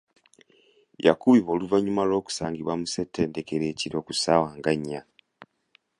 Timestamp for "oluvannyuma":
1.55-2.03